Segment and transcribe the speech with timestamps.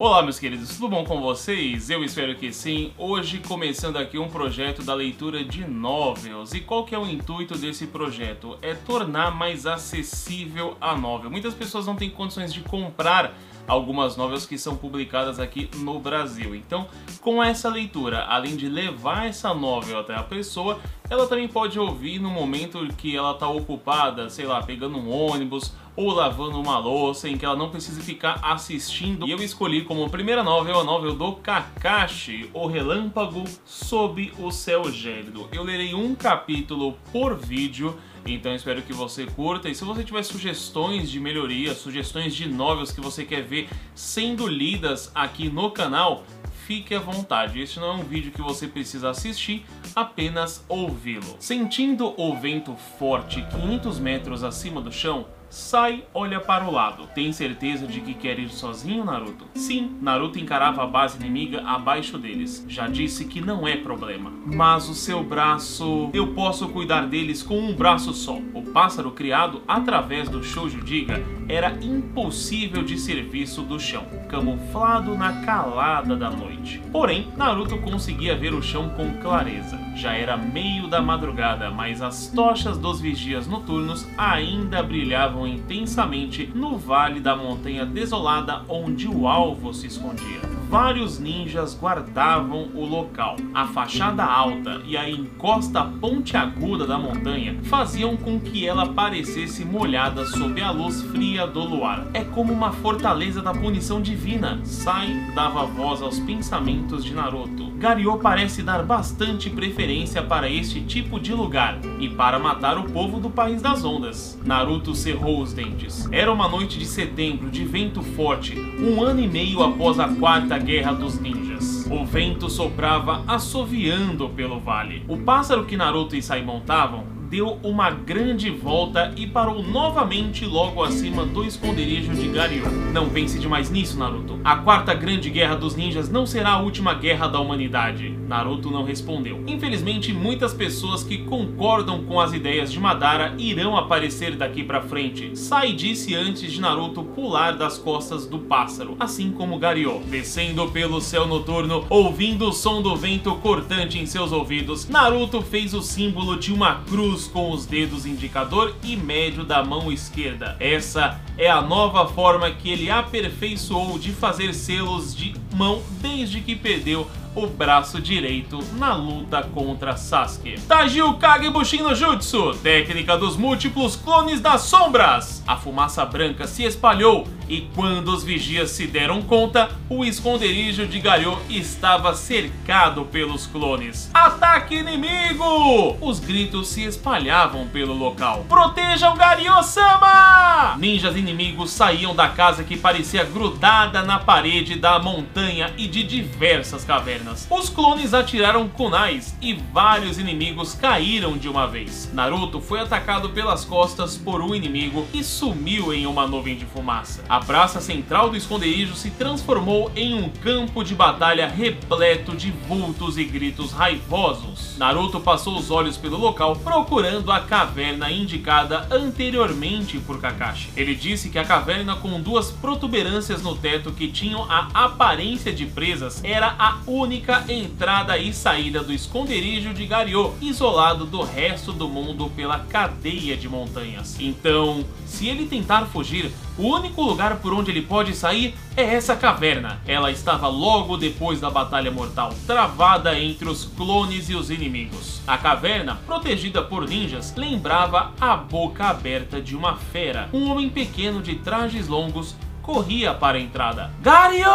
[0.00, 1.90] Olá meus queridos, tudo bom com vocês?
[1.90, 2.92] Eu espero que sim.
[2.96, 6.54] Hoje começando aqui um projeto da leitura de novels.
[6.54, 8.56] E qual que é o intuito desse projeto?
[8.62, 11.28] É tornar mais acessível a novel.
[11.28, 13.36] Muitas pessoas não têm condições de comprar
[13.68, 16.54] algumas novelas que são publicadas aqui no Brasil.
[16.54, 16.88] Então,
[17.20, 20.80] com essa leitura, além de levar essa novel até a pessoa,
[21.10, 25.74] ela também pode ouvir no momento que ela está ocupada, sei lá, pegando um ônibus
[25.98, 29.26] ou lavando uma louça em que ela não precisa ficar assistindo.
[29.26, 34.90] E eu escolhi como primeira novel a novel do Kakashi, O Relâmpago Sob o Céu
[34.92, 35.48] Gélido.
[35.52, 40.22] Eu lerei um capítulo por vídeo então espero que você curta e se você tiver
[40.22, 46.24] sugestões de melhoria, sugestões de novels que você quer ver sendo lidas aqui no canal,
[46.66, 47.60] fique à vontade.
[47.60, 49.64] Este não é um vídeo que você precisa assistir,
[49.96, 51.36] apenas ouvi-lo.
[51.38, 57.08] Sentindo o vento forte 500 metros acima do chão, Sai olha para o lado.
[57.14, 59.46] Tem certeza de que quer ir sozinho, Naruto?
[59.54, 62.64] Sim, Naruto encarava a base inimiga abaixo deles.
[62.68, 64.30] Já disse que não é problema.
[64.46, 66.10] Mas o seu braço...
[66.12, 68.38] Eu posso cuidar deles com um braço só.
[68.54, 75.44] O pássaro criado através do Shoujo Diga era impossível de serviço do chão, camuflado na
[75.44, 76.82] calada da noite.
[76.92, 79.78] Porém, Naruto conseguia ver o chão com clareza.
[79.96, 86.78] Já era meio da madrugada, mas as tochas dos vigias noturnos ainda brilhavam intensamente no
[86.78, 93.36] vale da montanha desolada onde o alvo se escondia vários ninjas guardavam o local.
[93.54, 100.26] A fachada alta e a encosta pontiaguda da montanha faziam com que ela parecesse molhada
[100.26, 102.06] sob a luz fria do luar.
[102.12, 104.60] É como uma fortaleza da punição divina.
[104.62, 107.70] Sai dava voz aos pensamentos de Naruto.
[107.78, 113.20] Gario parece dar bastante preferência para este tipo de lugar e para matar o povo
[113.20, 114.38] do País das Ondas.
[114.44, 116.08] Naruto cerrou os dentes.
[116.12, 120.57] Era uma noite de setembro de vento forte, um ano e meio após a quarta
[120.58, 121.86] Guerra dos Ninjas.
[121.90, 125.04] O vento soprava assoviando pelo vale.
[125.08, 130.82] O pássaro que Naruto e Sai montavam deu uma grande volta e parou novamente logo
[130.82, 132.64] acima do esconderijo de Garyo.
[132.92, 134.38] Não pense demais nisso, Naruto.
[134.42, 138.16] A quarta grande guerra dos ninjas não será a última guerra da humanidade.
[138.26, 139.42] Naruto não respondeu.
[139.46, 145.36] Infelizmente, muitas pessoas que concordam com as ideias de Madara irão aparecer daqui pra frente.
[145.36, 150.00] Sai disse antes de Naruto pular das costas do pássaro, assim como Garyo.
[150.06, 155.74] Descendo pelo céu noturno, ouvindo o som do vento cortante em seus ouvidos, Naruto fez
[155.74, 160.56] o símbolo de uma cruz com os dedos indicador e médio da mão esquerda.
[160.60, 166.54] Essa é a nova forma que ele aperfeiçoou de fazer selos de mão desde que
[166.54, 170.60] perdeu o braço direito na luta contra Sasuke.
[170.62, 175.42] Tajio Kage Bushin no Jutsu, técnica dos múltiplos clones das sombras.
[175.46, 181.00] A fumaça branca se espalhou e quando os vigias se deram conta, o esconderijo de
[181.00, 184.10] Garyo estava cercado pelos clones.
[184.12, 185.96] Ataque inimigo!
[186.00, 188.44] Os gritos se espalhavam pelo local.
[188.48, 190.76] Protejam Garyo-sama!
[190.78, 196.84] Ninjas inimigos saíam da casa que parecia grudada na parede da montanha e de diversas
[196.84, 197.46] cavernas.
[197.50, 202.10] Os clones atiraram kunais e vários inimigos caíram de uma vez.
[202.12, 207.24] Naruto foi atacado pelas costas por um inimigo e sumiu em uma nuvem de fumaça.
[207.28, 213.18] A praça central do esconderijo se transformou em um campo de batalha repleto de vultos
[213.18, 214.76] e gritos raivosos.
[214.78, 220.70] Naruto passou os olhos pelo local procurando a caverna indicada anteriormente por Kakashi.
[220.76, 225.66] Ele disse que a caverna com duas protuberâncias no teto que tinham a aparência de
[225.66, 231.88] presas era a única entrada e saída do esconderijo de Garyo, isolado do resto do
[231.88, 234.16] mundo pela cadeia de montanhas.
[234.20, 239.14] Então, se ele tentar fugir, o único lugar por onde ele pode sair é essa
[239.14, 239.80] caverna.
[239.86, 245.20] Ela estava logo depois da batalha mortal, travada entre os clones e os inimigos.
[245.26, 250.28] A caverna, protegida por ninjas, lembrava a boca aberta de uma fera.
[250.32, 252.34] Um homem pequeno de trajes longos
[252.68, 253.90] corria para a entrada.
[254.02, 254.46] Gario!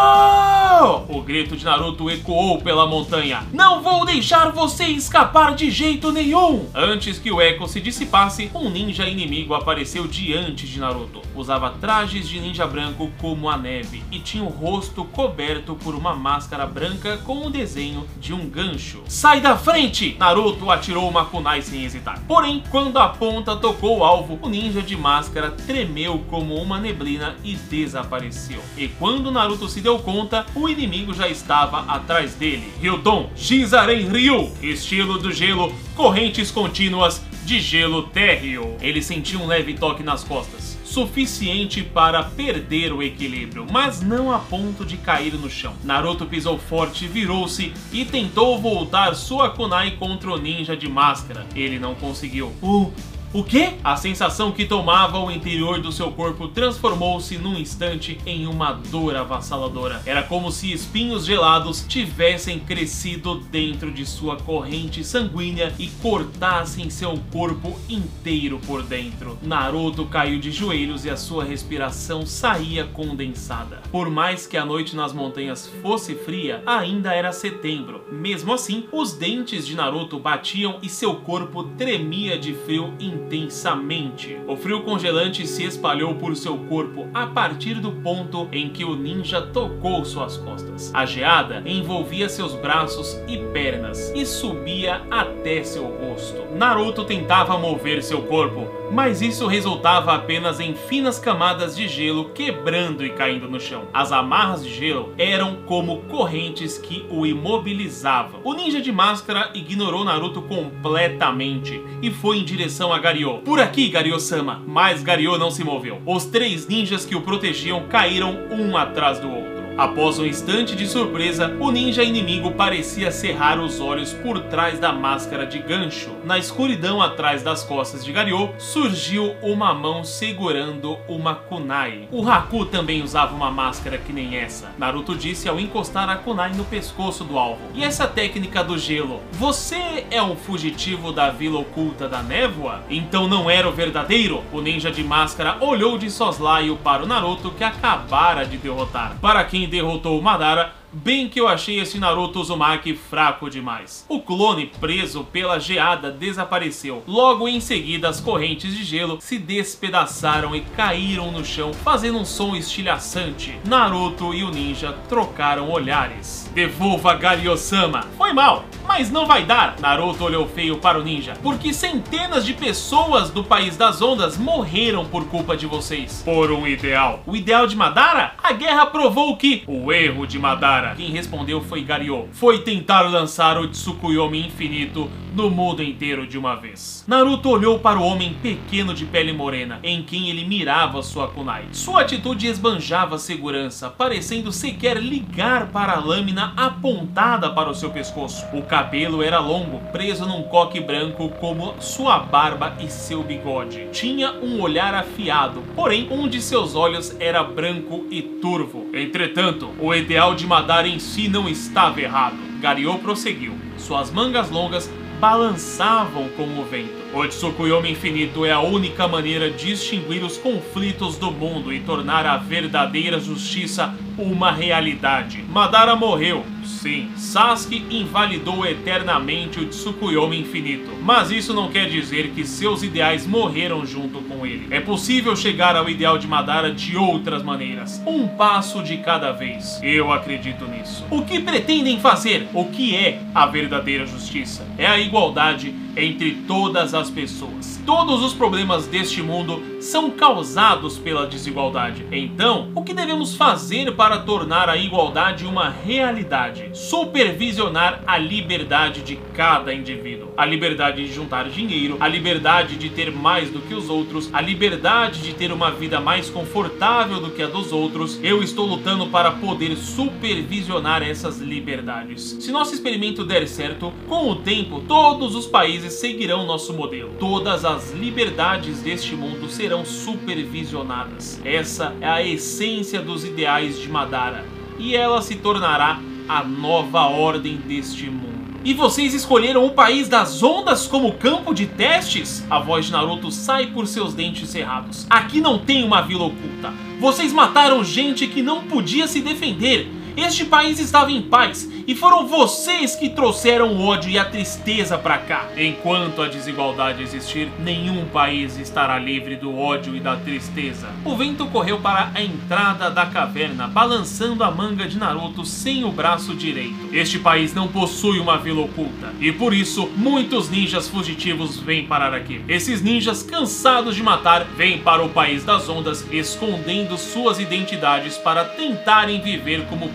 [1.10, 3.44] O grito de Naruto ecoou pela montanha.
[3.52, 6.70] Não vou deixar você escapar de jeito nenhum!
[6.76, 11.24] Antes que o eco se dissipasse, um ninja inimigo apareceu diante de Naruto.
[11.34, 16.14] Usava trajes de ninja branco como a neve e tinha o rosto coberto por uma
[16.14, 19.02] máscara branca com o desenho de um gancho.
[19.08, 20.16] Sai da frente!
[20.20, 22.22] Naruto atirou uma kunai sem hesitar.
[22.28, 27.36] Porém, quando a ponta tocou o alvo, o ninja de máscara tremeu como uma neblina
[27.44, 28.62] e desapareceu desapareceu.
[28.78, 32.72] E quando Naruto se deu conta, o inimigo já estava atrás dele.
[32.82, 38.78] Ryudon Shizaren Ryu, estilo do gelo, correntes contínuas de gelo térreo.
[38.82, 44.38] Ele sentiu um leve toque nas costas suficiente para perder o equilíbrio, mas não a
[44.38, 45.74] ponto de cair no chão.
[45.84, 51.48] Naruto pisou forte, virou-se e tentou voltar sua kunai contra o ninja de máscara.
[51.56, 52.54] Ele não conseguiu.
[52.62, 52.94] Uh,
[53.34, 53.74] o quê?
[53.84, 59.16] A sensação que tomava o interior do seu corpo transformou-se num instante em uma dor
[59.16, 60.04] avassaladora.
[60.06, 67.20] Era como se espinhos gelados tivessem crescido dentro de sua corrente sanguínea e cortassem seu
[67.32, 69.40] corpo inteiro por dentro.
[69.42, 73.82] Naruto caiu de joelhos e a sua respiração saía condensada.
[73.92, 78.04] Por mais que a noite nas montanhas fosse fria, ainda era setembro.
[78.12, 84.38] Mesmo assim, os dentes de Naruto batiam e seu corpo tremia de frio intenso intensamente.
[84.48, 88.96] O frio congelante se espalhou por seu corpo a partir do ponto em que o
[88.96, 90.92] ninja tocou suas costas.
[90.94, 96.44] A geada envolvia seus braços e pernas e subia até seu rosto.
[96.56, 103.06] Naruto tentava mover seu corpo, mas isso resultava apenas em finas camadas de gelo quebrando
[103.06, 103.88] e caindo no chão.
[103.94, 108.42] As amarras de gelo eram como correntes que o imobilizavam.
[108.44, 113.00] O ninja de máscara ignorou Naruto completamente e foi em direção a
[113.46, 116.02] Por aqui, Gario-sama, mas Gario não se moveu.
[116.06, 119.53] Os três ninjas que o protegiam caíram um atrás do outro.
[119.76, 124.94] Após um instante de surpresa, o ninja inimigo parecia cerrar os olhos por trás da
[124.94, 126.12] máscara de gancho.
[126.24, 132.08] Na escuridão atrás das costas de Gario, surgiu uma mão segurando uma kunai.
[132.12, 134.72] O Haku também usava uma máscara que nem essa.
[134.78, 137.62] Naruto disse ao encostar a kunai no pescoço do alvo.
[137.74, 139.22] E essa técnica do gelo?
[139.32, 142.84] Você é um fugitivo da vila oculta da névoa?
[142.92, 144.44] Então não era o verdadeiro?
[144.52, 149.18] O ninja de máscara olhou de soslaio para o Naruto que acabara de derrotar.
[149.20, 154.06] Para quem derrotou Madara, Bem que eu achei esse Naruto Uzumaki fraco demais.
[154.08, 157.02] O clone preso pela geada desapareceu.
[157.08, 162.26] Logo em seguida, as correntes de gelo se despedaçaram e caíram no chão, fazendo um
[162.26, 163.58] som estilhaçante.
[163.66, 166.48] Naruto e o ninja trocaram olhares.
[166.54, 168.06] Devolva Gario-sama.
[168.16, 169.80] Foi mal, mas não vai dar.
[169.80, 175.06] Naruto olhou feio para o ninja, porque centenas de pessoas do País das Ondas morreram
[175.06, 176.22] por culpa de vocês.
[176.24, 177.24] Por um ideal.
[177.26, 178.36] O ideal de Madara?
[178.44, 182.28] A guerra provou que o erro de Madara quem respondeu foi Gario.
[182.32, 187.04] Foi tentar lançar o Tsukuyomi infinito no mundo inteiro de uma vez.
[187.08, 191.66] Naruto olhou para o homem pequeno de pele morena, em quem ele mirava sua kunai.
[191.72, 198.46] Sua atitude esbanjava segurança, parecendo sequer ligar para a lâmina apontada para o seu pescoço.
[198.54, 203.88] O cabelo era longo, preso num coque branco como sua barba e seu bigode.
[203.92, 208.88] Tinha um olhar afiado, porém um de seus olhos era branco e turvo.
[208.94, 212.38] Entretanto, o ideal de Madara em si não estava errado.
[212.62, 213.54] Gario prosseguiu.
[213.78, 214.90] Suas mangas longas
[215.24, 217.03] balançavam com o vento.
[217.14, 222.26] O Tsukuyomi Infinito é a única maneira de extinguir os conflitos do mundo e tornar
[222.26, 225.46] a verdadeira justiça uma realidade.
[225.48, 227.12] Madara morreu, sim.
[227.16, 233.86] Sasuke invalidou eternamente o Tsukuyomi Infinito, mas isso não quer dizer que seus ideais morreram
[233.86, 234.66] junto com ele.
[234.72, 239.80] É possível chegar ao ideal de Madara de outras maneiras, um passo de cada vez.
[239.84, 241.06] Eu acredito nisso.
[241.12, 242.48] O que pretendem fazer?
[242.56, 244.68] O que é a verdadeira justiça?
[244.80, 247.82] É a igualdade entre todas as pessoas.
[247.86, 252.06] Todos os problemas deste mundo são causados pela desigualdade.
[252.12, 256.70] Então, o que devemos fazer para tornar a igualdade uma realidade?
[256.74, 260.30] Supervisionar a liberdade de cada indivíduo.
[260.38, 264.42] A liberdade de juntar dinheiro, a liberdade de ter mais do que os outros, a
[264.42, 268.20] liberdade de ter uma vida mais confortável do que a dos outros.
[268.24, 272.38] Eu estou lutando para poder supervisionar essas liberdades.
[272.40, 277.12] Se nosso experimento der certo, com o tempo todos os países seguirão nosso modelo.
[277.20, 281.42] Todas as liberdades deste mundo serão supervisionadas.
[281.46, 284.46] Essa é a essência dos ideais de Madara
[284.78, 288.34] e ela se tornará a nova ordem deste mundo.
[288.66, 292.46] E vocês escolheram o país das ondas como campo de testes?
[292.50, 295.06] A voz de Naruto sai por seus dentes cerrados.
[295.10, 296.74] Aqui não tem uma vila oculta.
[297.00, 300.03] Vocês mataram gente que não podia se defender.
[300.16, 304.96] Este país estava em paz e foram vocês que trouxeram o ódio e a tristeza
[304.96, 305.50] para cá.
[305.58, 310.88] Enquanto a desigualdade existir, nenhum país estará livre do ódio e da tristeza.
[311.04, 315.92] O vento correu para a entrada da caverna, balançando a manga de Naruto sem o
[315.92, 316.90] braço direito.
[316.94, 322.14] Este país não possui uma vila oculta, e por isso muitos ninjas fugitivos vêm parar
[322.14, 322.40] aqui.
[322.48, 328.46] Esses ninjas, cansados de matar, vêm para o país das ondas, escondendo suas identidades para
[328.46, 329.90] tentarem viver como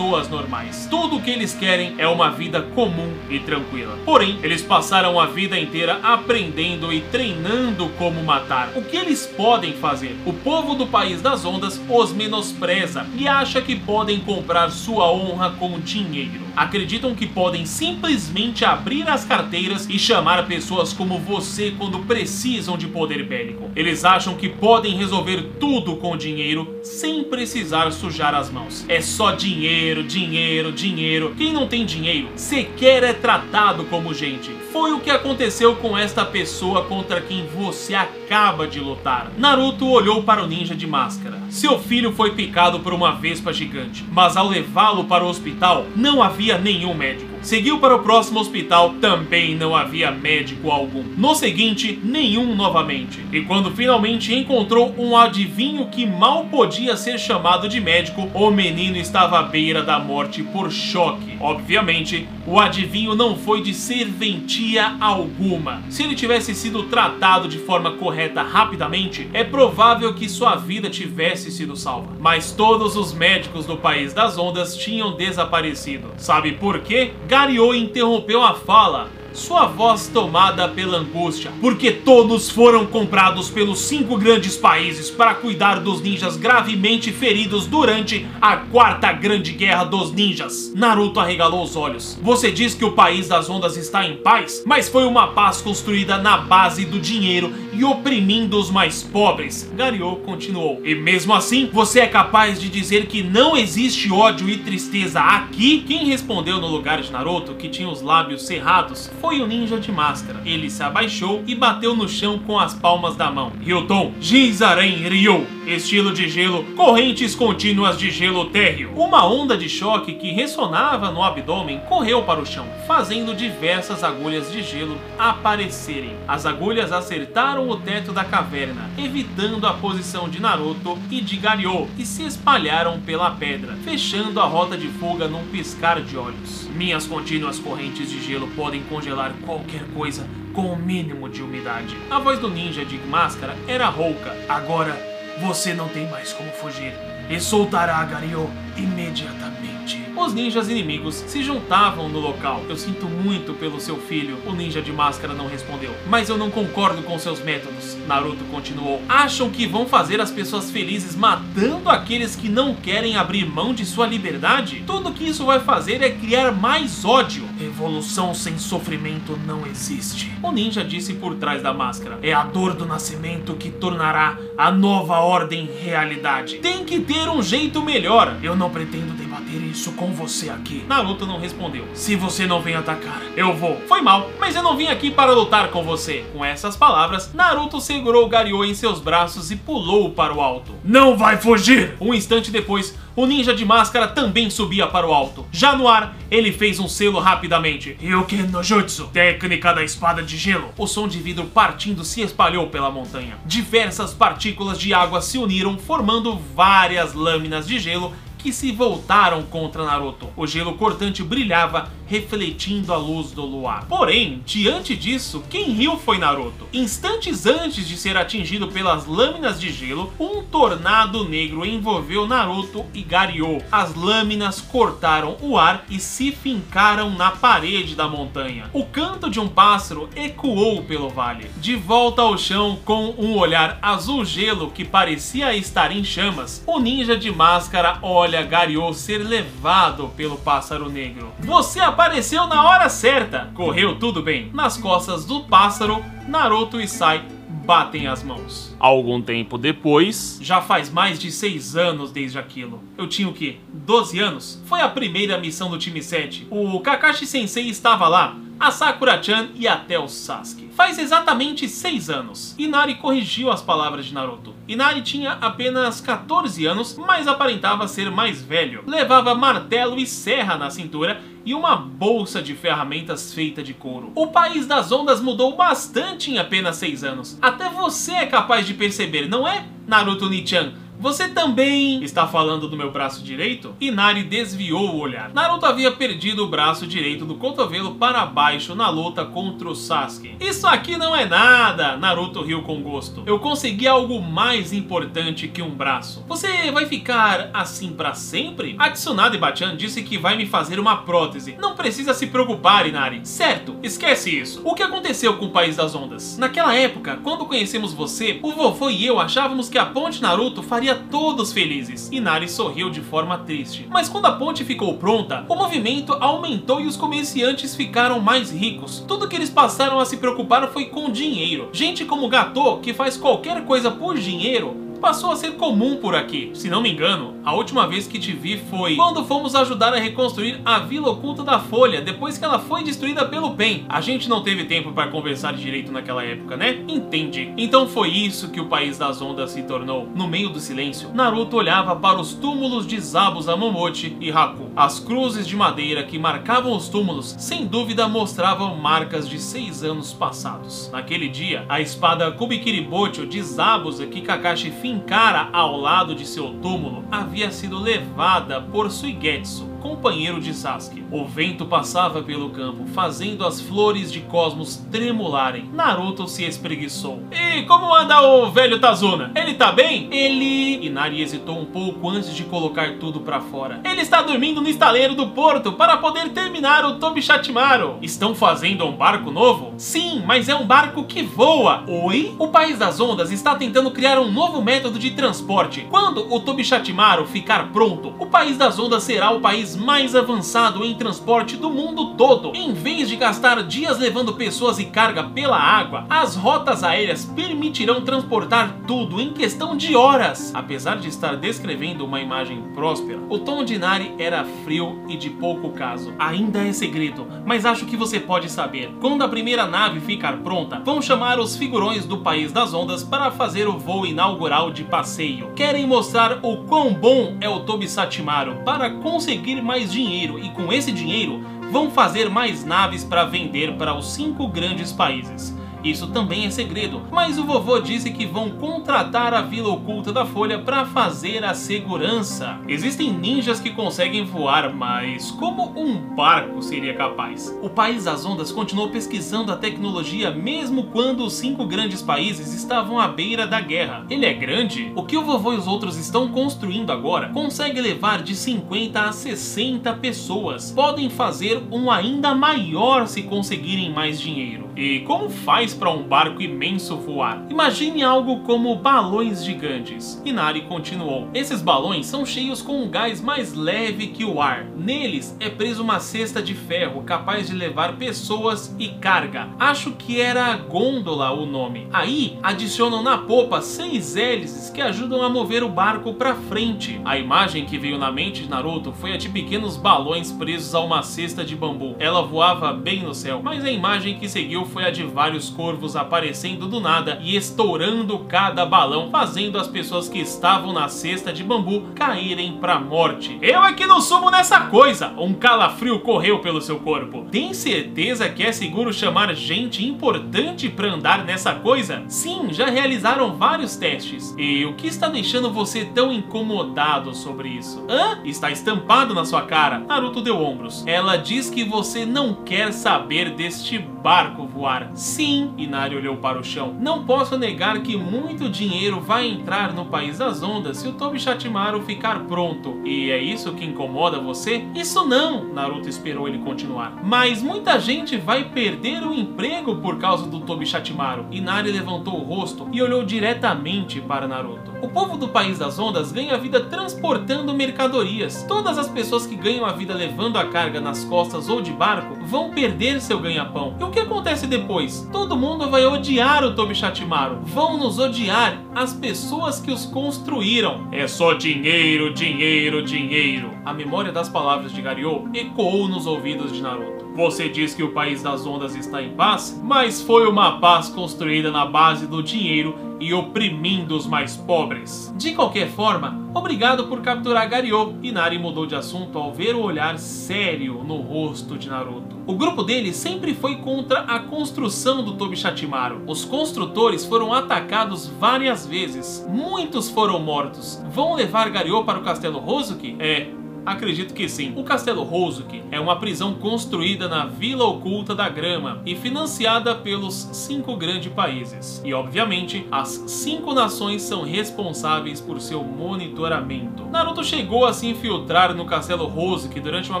[0.28, 0.88] normais.
[0.90, 3.96] Tudo o que eles querem é uma vida comum e tranquila.
[4.04, 8.72] Porém, eles passaram a vida inteira aprendendo e treinando como matar.
[8.74, 10.16] O que eles podem fazer?
[10.26, 15.50] O povo do país das ondas os menospreza e acha que podem comprar sua honra
[15.52, 16.40] com dinheiro.
[16.56, 22.88] Acreditam que podem simplesmente abrir as carteiras e chamar pessoas como você quando precisam de
[22.88, 23.70] poder bélico.
[23.76, 28.84] Eles acham que podem resolver tudo com dinheiro sem precisar sujar as mãos.
[28.88, 31.34] É só dinheiro, dinheiro, dinheiro.
[31.36, 34.50] Quem não tem dinheiro sequer é tratado como gente.
[34.72, 39.30] Foi o que aconteceu com esta pessoa contra quem você acaba de lutar.
[39.36, 41.38] Naruto olhou para o ninja de máscara.
[41.50, 46.22] Seu filho foi picado por uma vespa gigante, mas ao levá-lo para o hospital não
[46.22, 47.29] havia nenhum médico.
[47.42, 51.02] Seguiu para o próximo hospital, também não havia médico algum.
[51.16, 53.18] No seguinte, nenhum novamente.
[53.32, 58.98] E quando finalmente encontrou um adivinho que mal podia ser chamado de médico, o menino
[58.98, 61.38] estava à beira da morte por choque.
[61.40, 65.82] Obviamente, o adivinho não foi de serventia alguma.
[65.88, 71.50] Se ele tivesse sido tratado de forma correta rapidamente, é provável que sua vida tivesse
[71.50, 72.16] sido salva.
[72.20, 76.08] Mas todos os médicos do país das ondas tinham desaparecido.
[76.18, 77.12] Sabe por quê?
[77.30, 84.16] Gariô interrompeu a fala sua voz tomada pela angústia, porque todos foram comprados pelos cinco
[84.16, 90.72] grandes países para cuidar dos ninjas gravemente feridos durante a quarta grande guerra dos ninjas.
[90.74, 92.18] Naruto arregalou os olhos.
[92.22, 96.18] Você diz que o país das ondas está em paz, mas foi uma paz construída
[96.18, 99.72] na base do dinheiro e oprimindo os mais pobres.
[99.74, 100.82] Gariô continuou.
[100.84, 105.82] E mesmo assim, você é capaz de dizer que não existe ódio e tristeza aqui?
[105.88, 109.90] Quem respondeu no lugar de Naruto, que tinha os lábios cerrados, foi o ninja de
[109.90, 110.42] máscara.
[110.44, 113.50] Ele se abaixou e bateu no chão com as palmas da mão.
[113.62, 118.92] Ryuton, Jinzaren Ryu, estilo de gelo, correntes contínuas de gelo térreo.
[118.94, 124.52] Uma onda de choque que ressonava no abdômen correu para o chão, fazendo diversas agulhas
[124.52, 126.14] de gelo aparecerem.
[126.28, 131.88] As agulhas acertaram o teto da caverna, evitando a posição de Naruto e de Garyo,
[131.96, 136.68] e se espalharam pela pedra, fechando a rota de fuga num piscar de olhos.
[136.74, 141.96] Minhas contínuas correntes de gelo podem congelar qualquer coisa com o mínimo de umidade.
[142.10, 144.36] A voz do ninja de máscara era rouca.
[144.48, 144.98] Agora
[145.40, 146.92] você não tem mais como fugir
[147.30, 148.50] e soltará a Gario
[148.80, 149.70] imediatamente.
[150.16, 152.62] Os ninjas inimigos se juntavam no local.
[152.68, 155.94] Eu sinto muito pelo seu filho, o ninja de máscara não respondeu.
[156.06, 159.00] Mas eu não concordo com seus métodos, Naruto continuou.
[159.08, 163.86] Acham que vão fazer as pessoas felizes matando aqueles que não querem abrir mão de
[163.86, 164.84] sua liberdade?
[164.86, 167.48] Tudo que isso vai fazer é criar mais ódio.
[167.60, 170.32] Evolução sem sofrimento não existe.
[170.42, 172.18] O ninja disse por trás da máscara.
[172.22, 176.58] É a dor do nascimento que tornará a nova ordem realidade.
[176.58, 178.36] Tem que ter um jeito melhor.
[178.42, 180.84] Eu não pretendo debater isso com você aqui.
[180.88, 181.86] Naruto não respondeu.
[181.94, 183.76] Se você não vem atacar, eu vou.
[183.86, 186.24] Foi mal, mas eu não vim aqui para lutar com você.
[186.32, 190.74] Com essas palavras, Naruto segurou Garyo em seus braços e pulou para o alto.
[190.84, 191.96] Não vai fugir!
[192.00, 195.46] Um instante depois, o ninja de máscara também subia para o alto.
[195.52, 197.96] Já no ar, ele fez um selo rapidamente.
[198.00, 200.70] Ryuken no Jutsu, técnica da espada de gelo.
[200.78, 203.36] O som de vidro partindo se espalhou pela montanha.
[203.44, 209.84] Diversas partículas de água se uniram, formando várias lâminas de gelo que se voltaram contra
[209.84, 210.28] Naruto.
[210.36, 213.86] O gelo cortante brilhava, refletindo a luz do luar.
[213.86, 216.66] Porém, diante disso, quem riu foi Naruto.
[216.72, 223.02] Instantes antes de ser atingido pelas lâminas de gelo, um tornado negro envolveu Naruto e
[223.02, 223.62] Garyo.
[223.70, 228.68] As lâminas cortaram o ar e se fincaram na parede da montanha.
[228.72, 231.48] O canto de um pássaro ecoou pelo vale.
[231.58, 236.80] De volta ao chão, com um olhar azul gelo que parecia estar em chamas, o
[236.80, 241.32] ninja de máscara olha Gariô ser levado pelo pássaro negro.
[241.38, 243.50] Você apareceu na hora certa!
[243.52, 244.50] Correu tudo bem.
[244.54, 247.22] Nas costas do pássaro, Naruto e Sai
[247.66, 248.74] batem as mãos.
[248.80, 252.82] Algum tempo depois, já faz mais de 6 anos desde aquilo.
[252.96, 253.58] Eu tinha o quê?
[253.68, 254.62] 12 anos?
[254.64, 256.48] Foi a primeira missão do time 7.
[256.50, 260.68] O Kakashi Sensei estava lá, a Sakura-chan e até o Sasuke.
[260.74, 262.54] Faz exatamente 6 anos.
[262.58, 264.54] Inari corrigiu as palavras de Naruto.
[264.68, 268.84] Inari tinha apenas 14 anos, mas aparentava ser mais velho.
[268.86, 274.12] Levava martelo e serra na cintura e uma bolsa de ferramentas feita de couro.
[274.14, 277.38] O país das ondas mudou bastante em apenas 6 anos.
[277.40, 280.74] Até você é capaz de perceber, não é, Naruto Nichan?
[281.00, 283.74] Você também está falando do meu braço direito?
[283.80, 285.32] Inari desviou o olhar.
[285.32, 290.36] Naruto havia perdido o braço direito do cotovelo para baixo na luta contra o Sasuke.
[290.38, 293.22] Isso aqui não é nada, Naruto riu com gosto.
[293.24, 296.22] Eu consegui algo mais importante que um braço.
[296.28, 298.76] Você vai ficar assim para sempre?
[298.78, 301.56] A Tsunade Bachan disse que vai me fazer uma prótese.
[301.58, 303.22] Não precisa se preocupar, Inari.
[303.24, 304.60] Certo, esquece isso.
[304.66, 306.36] O que aconteceu com o País das Ondas?
[306.36, 310.89] Naquela época, quando conhecemos você, o vovô e eu achávamos que a ponte Naruto faria
[310.94, 312.08] todos felizes.
[312.12, 313.86] Inari sorriu de forma triste.
[313.90, 319.04] Mas quando a ponte ficou pronta, o movimento aumentou e os comerciantes ficaram mais ricos.
[319.06, 321.68] Tudo que eles passaram a se preocupar foi com dinheiro.
[321.72, 326.50] Gente como Gato, que faz qualquer coisa por dinheiro, passou a ser comum por aqui.
[326.54, 329.98] Se não me engano, a última vez que te vi foi quando fomos ajudar a
[329.98, 333.86] reconstruir a Vila Oculta da Folha, depois que ela foi destruída pelo Pen.
[333.88, 336.84] A gente não teve tempo para conversar direito naquela época, né?
[336.86, 337.52] Entendi.
[337.56, 340.08] Então foi isso que o País das Ondas se tornou.
[340.14, 344.70] No meio do silêncio, Naruto olhava para os túmulos de Zabuza Momochi e Haku.
[344.76, 350.12] As cruzes de madeira que marcavam os túmulos, sem dúvida mostravam marcas de seis anos
[350.12, 350.90] passados.
[350.92, 357.04] Naquele dia, a espada Kubikiribocho de Zabuza que Kakashi fincara ao lado de seu túmulo
[357.12, 361.04] havia sido levada por Suigetsu, companheiro de Sasuke.
[361.10, 365.68] O vento passava pelo campo, fazendo as flores de cosmos tremularem.
[365.72, 367.22] Naruto se espreguiçou.
[367.30, 369.32] E como anda o velho Tazuna?
[369.34, 370.08] Ele tá bem?
[370.12, 370.86] Ele...
[370.86, 373.80] Inari hesitou um pouco antes de colocar tudo pra fora.
[373.84, 377.98] Ele está dormindo no estaleiro do porto para poder terminar o Tobishatimaru.
[378.02, 379.74] Estão fazendo um barco novo?
[379.76, 381.84] Sim, mas é um barco que voa.
[381.86, 382.34] Oi?
[382.38, 385.86] O País das Ondas está tentando criar um novo método de transporte.
[385.90, 390.94] Quando o Tobishatimaru ficar pronto, o País das Ondas será o país mais avançado em
[390.94, 392.52] transporte do mundo todo.
[392.54, 398.02] Em vez de gastar dias levando pessoas e carga pela água, as rotas aéreas permitirão
[398.02, 400.52] transportar tudo em questão de horas.
[400.54, 405.30] Apesar de estar descrevendo uma imagem próspera, o tom de Nari era frio e de
[405.30, 406.12] pouco caso.
[406.18, 408.92] Ainda é segredo, mas acho que você pode saber.
[409.00, 413.30] Quando a primeira nave ficar pronta, vão chamar os figurões do País das Ondas para
[413.30, 415.52] fazer o voo inaugural de passeio.
[415.54, 420.72] Querem mostrar o quão bom é o Tobi Satimaru para conseguir mais dinheiro e com
[420.72, 421.40] esse dinheiro
[421.70, 425.56] vão fazer mais naves para vender para os cinco grandes países.
[425.82, 430.26] Isso também é segredo, mas o vovô disse que vão contratar a Vila Oculta da
[430.26, 432.58] Folha para fazer a segurança.
[432.68, 437.56] Existem ninjas que conseguem voar, mas como um barco seria capaz?
[437.62, 442.98] O País das Ondas continuou pesquisando a tecnologia mesmo quando os cinco grandes países estavam
[442.98, 444.04] à beira da guerra.
[444.10, 444.92] Ele é grande?
[444.94, 449.12] O que o vovô e os outros estão construindo agora consegue levar de 50 a
[449.12, 450.70] 60 pessoas.
[450.72, 454.68] Podem fazer um ainda maior se conseguirem mais dinheiro.
[454.76, 457.44] E como faz para um barco imenso voar?
[457.48, 460.20] Imagine algo como balões gigantes.
[460.24, 461.28] Inari continuou.
[461.34, 464.66] Esses balões são cheios com um gás mais leve que o ar.
[464.76, 469.48] Neles é preso uma cesta de ferro capaz de levar pessoas e carga.
[469.58, 471.86] Acho que era gôndola o nome.
[471.92, 477.00] Aí adicionam na popa seis hélices que ajudam a mover o barco para frente.
[477.04, 480.80] A imagem que veio na mente de Naruto foi a de pequenos balões presos a
[480.80, 481.94] uma cesta de bambu.
[481.98, 485.94] Ela voava bem no céu, mas a imagem que seguiu foi a de vários corvos
[485.94, 491.44] aparecendo do nada e estourando cada balão, fazendo as pessoas que estavam na cesta de
[491.44, 493.36] bambu caírem pra morte.
[493.42, 495.12] Eu aqui não sumo nessa coisa!
[495.18, 497.26] Um calafrio correu pelo seu corpo.
[497.30, 502.04] Tem certeza que é seguro chamar gente importante pra andar nessa coisa?
[502.08, 504.34] Sim, já realizaram vários testes.
[504.38, 507.84] E o que está deixando você tão incomodado sobre isso?
[507.86, 508.20] Hã?
[508.24, 509.80] Está estampado na sua cara.
[509.80, 510.82] Naruto deu ombros.
[510.86, 514.90] Ela diz que você não quer saber deste barco voar.
[514.94, 516.74] Sim, Inari olhou para o chão.
[516.78, 521.18] Não posso negar que muito dinheiro vai entrar no País das Ondas se o Tobi
[521.18, 522.80] Shatimaru ficar pronto.
[522.84, 524.64] E é isso que incomoda você?
[524.74, 525.52] Isso não!
[525.52, 526.98] Naruto esperou ele continuar.
[527.02, 531.26] Mas muita gente vai perder o emprego por causa do Tobi Shatimaru.
[531.30, 534.69] Inari levantou o rosto e olhou diretamente para Naruto.
[534.82, 538.44] O povo do País das Ondas ganha vida transportando mercadorias.
[538.48, 542.16] Todas as pessoas que ganham a vida levando a carga nas costas ou de barco
[542.24, 543.76] vão perder seu ganha-pão.
[543.78, 545.06] E o que acontece depois?
[545.12, 547.40] Todo mundo vai odiar o Tobi Shatimaru.
[547.42, 550.88] Vão nos odiar as pessoas que os construíram.
[550.90, 553.50] É só dinheiro, dinheiro, dinheiro.
[553.66, 557.10] A memória das palavras de Garyo ecoou nos ouvidos de Naruto.
[557.14, 561.50] Você diz que o País das Ondas está em paz, mas foi uma paz construída
[561.50, 565.12] na base do dinheiro e oprimindo os mais pobres.
[565.16, 567.96] De qualquer forma, obrigado por capturar Garyo.
[568.02, 572.16] Inari mudou de assunto ao ver o olhar sério no rosto de Naruto.
[572.26, 576.02] O grupo dele sempre foi contra a construção do Tobishatimaru.
[576.06, 579.26] Os construtores foram atacados várias vezes.
[579.28, 580.80] Muitos foram mortos.
[580.92, 582.94] Vão levar Garyo para o Castelo Hozuki?
[583.00, 583.28] É,
[583.64, 584.52] Acredito que sim.
[584.56, 590.28] O Castelo Hozuki é uma prisão construída na Vila Oculta da Grama e financiada pelos
[590.32, 591.82] cinco grandes países.
[591.84, 596.86] E obviamente, as cinco nações são responsáveis por seu monitoramento.
[596.86, 600.00] Naruto chegou a se infiltrar no Castelo Hozuki durante uma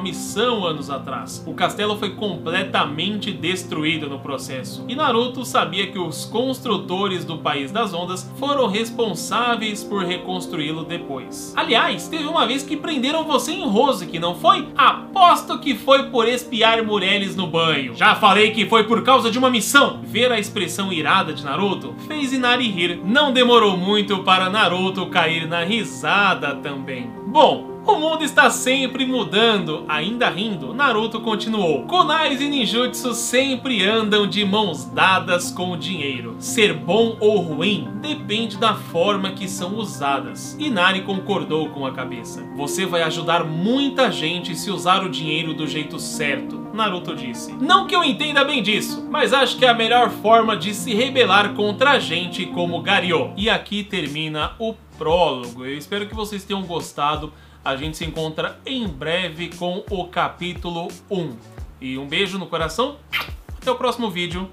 [0.00, 1.42] missão anos atrás.
[1.46, 4.84] O castelo foi completamente destruído no processo.
[4.88, 11.52] E Naruto sabia que os construtores do País das Ondas foram responsáveis por reconstruí-lo depois.
[11.56, 14.68] Aliás, teve uma vez que prenderam você em Rose, que não foi?
[14.76, 17.94] Aposto que foi por espiar Mureles no banho.
[17.94, 20.00] Já falei que foi por causa de uma missão.
[20.02, 23.00] Ver a expressão irada de Naruto fez Inari rir.
[23.04, 27.10] Não demorou muito para Naruto cair na risada também.
[27.26, 29.84] Bom, o mundo está sempre mudando.
[29.88, 31.82] Ainda rindo, Naruto continuou.
[31.82, 36.36] Kunais e ninjutsu sempre andam de mãos dadas com o dinheiro.
[36.38, 40.56] Ser bom ou ruim depende da forma que são usadas.
[40.58, 42.44] Inari concordou com a cabeça.
[42.56, 46.60] Você vai ajudar muita gente se usar o dinheiro do jeito certo.
[46.72, 47.52] Naruto disse.
[47.52, 50.94] Não que eu entenda bem disso, mas acho que é a melhor forma de se
[50.94, 53.32] rebelar contra a gente como Garyo.
[53.36, 55.64] E aqui termina o prólogo.
[55.64, 57.32] Eu espero que vocês tenham gostado.
[57.64, 61.36] A gente se encontra em breve com o capítulo 1.
[61.80, 62.96] E um beijo no coração.
[63.48, 64.50] Até o próximo vídeo.